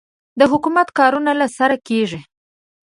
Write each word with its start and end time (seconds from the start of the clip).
د 0.39 0.41
حکومت 0.51 0.87
کارونه 0.99 1.31
له 1.39 1.47
سره 1.57 1.75
کېږي. 1.87 2.19